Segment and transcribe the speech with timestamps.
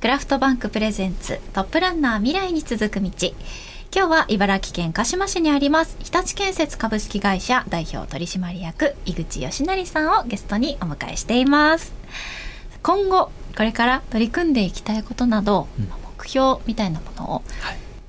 [0.00, 3.10] クラフトバンクプレゼンツトップランナー未来に続く道。
[3.94, 11.92] 今日は茨城県鹿島市にあります日立建設株式会社代表取締役井口義成さんをゲストにお迎えしています。
[12.82, 17.42] 今後これから取り組んでいきたいことなど、うん、目標みたいなものを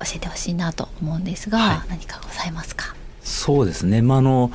[0.00, 2.96] 教えてほしいなと思うんですが、はい、何かございますか？
[3.22, 4.50] そうですね、まあ、あの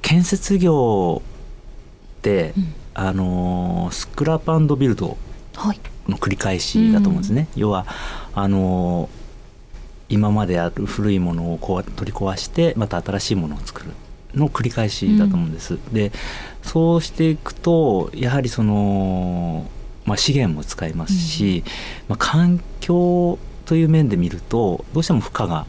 [0.00, 1.22] 建設業
[2.22, 5.16] で、うん、あのスクラップビルド
[6.08, 7.42] の繰り返しだと思うんですね。
[7.42, 7.86] はい、要は
[8.34, 9.08] あの
[10.08, 13.90] 今まである古いものをこう取り壊してまた新しいものを作る
[14.34, 15.74] の繰り返しだと思うんです。
[15.74, 16.12] うん、で
[16.62, 19.66] そうしていくとやはりその、
[20.04, 21.70] まあ、資源も使いますし、うん、
[22.10, 25.66] まあ、環境という面で見るとどうしても負荷が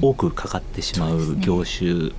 [0.00, 2.12] 多くかかってしまう業種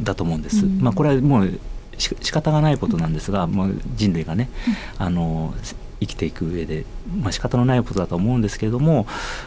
[0.00, 0.66] だと思うんです。
[0.66, 1.58] うん、まあ、これはもう
[1.98, 4.50] し仕方がないことなんですが、もう人類がね、
[4.98, 5.54] あの
[6.00, 6.84] 生きていく上で、
[7.20, 9.06] まあ仕方のないことだと思うんですけれども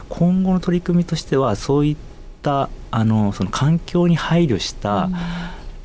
[0.09, 1.95] 今後の取り組みとしてはそういっ
[2.41, 5.15] たあのその環境に配慮した、うん、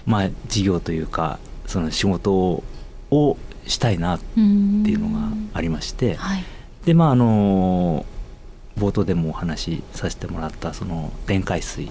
[0.06, 2.62] まあ、事業というかその仕事
[3.10, 6.44] をしたいなっていうのがありまして、はい、
[6.84, 8.04] でまああの
[8.78, 11.90] 冒頭でもお話しさせてもらったその電解水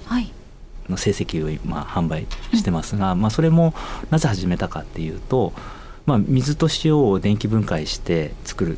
[0.90, 3.74] の成績を今販売してますが、まあ、それも
[4.10, 5.54] なぜ始めたかっていうと
[6.06, 8.78] まあ、水と塩を電気分解して作る、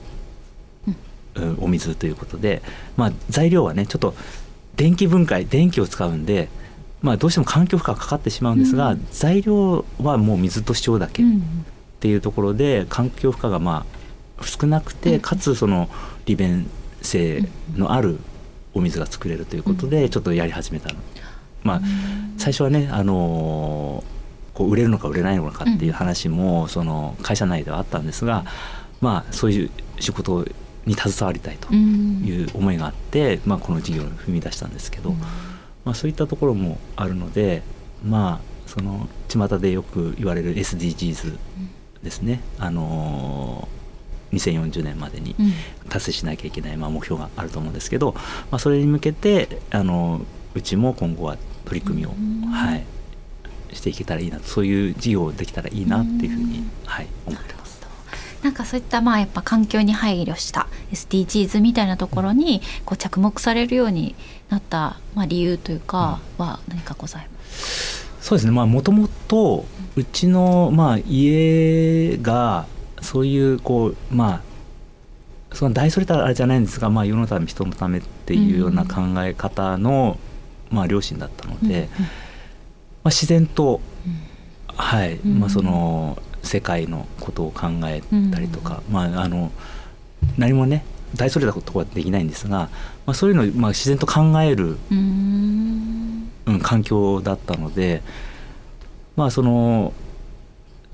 [1.35, 2.61] うん、お水ということで、
[2.97, 4.13] まあ、材料はねちょっと
[4.75, 6.49] 電気分解電気を使うんで、
[7.01, 11.25] まあ、どうしても環境負荷がかかってしまうんですが、うん、材料はもう水と塩だけっ
[11.99, 13.85] ていうところで環境負荷がま
[14.37, 15.89] あ少なくて、かつその
[16.25, 16.69] 利便
[17.01, 18.19] 性のある
[18.73, 20.99] お水が作れるということでちょっとやり始めたの。
[21.63, 21.81] まあ、
[22.37, 24.14] 最初はね、あのー
[24.55, 28.45] こう売れるのか売れないのかっていう話もその会社内ではあったんですが、
[29.01, 30.45] まあ、そういう仕事
[30.85, 35.11] に携わりたいという思いがあって、まあ、この事業を踏み出したんですけど、
[35.83, 37.63] まあ、そういったところもあるので
[38.03, 41.37] まあその巷でよく言われる SDGs
[42.01, 43.67] ですね、あの
[44.31, 45.35] 2040年までに
[45.89, 48.13] 達成しなきゃいけない、まあ、目標があると思うんですけど、
[48.51, 50.21] まあ、それに向けてあの
[50.53, 52.13] うちも今後は取り組みを、
[52.51, 52.85] はい、
[53.73, 57.65] していけたらいいなそういう事業できたらいいなっていうふうに、はい、思ってます。
[58.45, 64.13] なんかそういったまあやっぱ環境に配慮した SDGs みたいなところにこう着目されるように
[64.49, 68.51] なったまあ理由というかは何かございます、うん、そうですね。
[68.51, 69.65] まあもともと
[69.95, 72.67] うちのまあ家が
[73.01, 74.43] そういうこうま
[75.51, 80.19] あその大それたあれじゃないんですが、まあ、世のため人のためっていうような考え方の、
[80.69, 81.89] まあ、両親だったので、うんうん
[83.05, 83.81] まあ、自然と、
[84.75, 88.01] はい、まあ、その世界のことを考え
[88.31, 89.51] たりとか、まあ、あの
[90.39, 90.83] 何もね
[91.13, 92.69] 大それたことはできないんですが、
[93.05, 96.31] まあ、そういうのをまあ自然と考える、うん、
[96.63, 98.01] 環境だったので、
[99.15, 99.93] まあ、その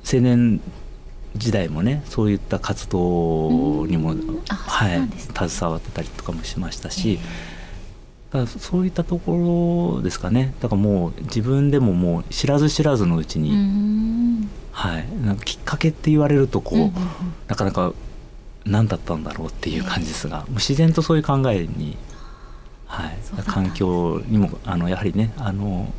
[0.03, 0.59] 青年
[1.37, 4.15] 時代もねそういった活動にも、
[4.49, 5.09] はい、
[5.47, 7.19] 携わってたりとかもしましたし。
[7.21, 7.60] えー
[8.31, 10.53] だそういったところですかね。
[10.61, 16.93] だからもう自分でももう知らず知らずのうちに、はい、なんかきっかけって言われるとこう、うんうんうん、
[17.47, 17.93] なかなか
[18.65, 21.97] 何だったんだろうっていう感じですが、もう自然とそういう考えに、
[22.85, 25.91] はい、環境にもあのやはりねあの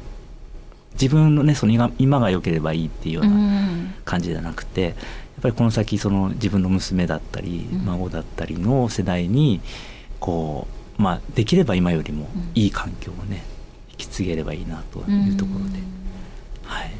[0.94, 3.68] 自分のねその今が良ければいいっていうような
[4.04, 4.94] 感じじゃなくて、やっ
[5.42, 9.60] ぱりこの先その自分の娘だったり孫だったりの世代に
[10.18, 13.42] こうまあ、できれば今よりもいい環境をね、
[13.90, 15.78] 引き継げればいいなというところで。
[16.64, 16.90] はい、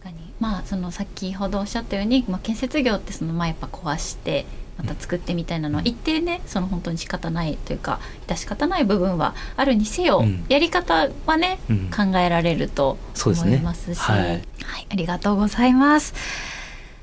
[0.00, 0.32] 確かに。
[0.38, 4.46] まあその先ほどおっしゃったように、まあ、建設業ってそのまあやっぱ壊して
[4.78, 12.96] また作ってみたいなのは一定ねその本当に仕方ないというか致し方ない部分はあるにせよ、うん、やり方はね、うん、考えられると
[13.26, 14.40] 思いますし、ねはい、はい、
[14.88, 16.14] ありがとうございます。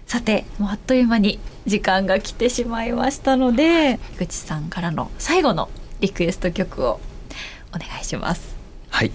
[0.07, 5.69] さてもうあっという間に時間が来てしまいましたので井口さんからの最後の
[5.99, 6.99] リクエスト曲を
[7.69, 8.55] お願いします。
[8.89, 9.11] はい。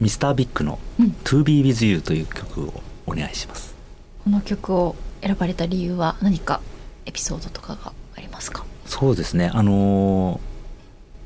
[0.00, 0.78] ミスタービッグの
[1.24, 3.74] 「To Be With You」という曲をお願いします、
[4.24, 6.60] この曲を選ばれた理由は何か
[7.06, 8.64] エピソードとかがありますか？
[8.86, 9.50] そうですね。
[9.52, 10.40] あの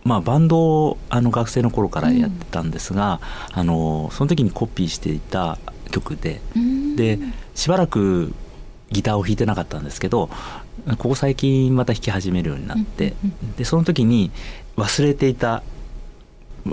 [0.04, 3.20] まあ、バンドをあの学生の頃からやってたんですが、
[3.54, 5.58] うん、あのその時にコピーしていた
[5.90, 6.40] 曲で、
[6.96, 7.18] で
[7.54, 8.32] しばらく
[8.90, 10.30] ギターを弾いてなかったんですけど
[10.98, 13.14] ここ最近また弾き始めるようになって、
[13.56, 14.30] でその時に
[14.76, 15.62] 忘れていた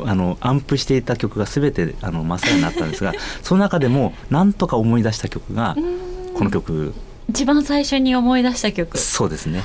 [0.06, 5.76] あのアンプしていた曲が全てあの真っさらになったんですが その中でもなんとか思い出した曲が
[6.36, 6.94] この曲
[7.30, 9.64] 一番最初に思い出した曲そうですね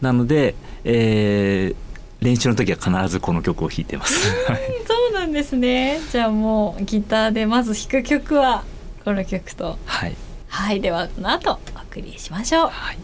[0.00, 0.54] なので、
[0.84, 4.30] えー、練習の時は必ずこの曲を弾いてます。
[4.30, 6.00] そうなんですね。
[6.12, 8.64] じゃあもうギターでまず弾く曲は
[9.04, 9.76] この曲と。
[9.86, 10.16] はい。
[10.58, 12.66] はい、ではこの後お送りしましょう。
[12.66, 12.98] はい。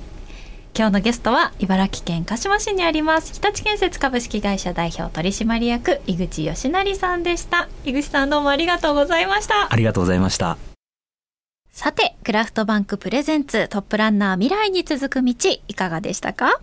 [0.77, 10.59] 今日のゲストは茨城県鹿島市にあります日立建設株式会社代表取締役井口義成さんでした井口さんどうもありがとうございましたありがとうございました
[11.71, 15.33] さてクラフトバンクプレゼンツトップランナー未来に続く道
[15.69, 16.61] いかがでしたか？